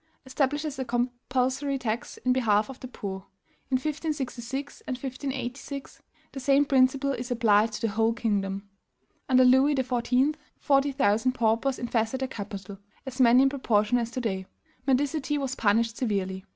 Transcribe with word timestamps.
establishes 0.25 0.79
a 0.79 0.83
compulsory 0.83 1.77
tax 1.77 2.17
in 2.25 2.33
behalf 2.33 2.71
of 2.71 2.79
the 2.79 2.87
poor. 2.87 3.27
In 3.69 3.75
1566 3.75 4.81
and 4.87 4.97
1586, 4.97 6.01
the 6.31 6.39
same 6.39 6.65
principle 6.65 7.11
is 7.11 7.29
applied 7.29 7.71
to 7.73 7.81
the 7.81 7.89
whole 7.89 8.11
kingdom. 8.11 8.67
"Under 9.29 9.45
Louis 9.45 9.75
XIV., 9.75 10.33
forty 10.57 10.91
thousand 10.91 11.33
paupers 11.33 11.77
infested 11.77 12.21
the 12.21 12.27
capital 12.27 12.79
[as 13.05 13.21
many 13.21 13.43
in 13.43 13.49
proportion 13.49 13.99
as 13.99 14.09
to 14.09 14.21
day]. 14.21 14.47
Mendicity 14.87 15.37
was 15.37 15.53
punished 15.53 15.97
severely. 15.97 16.45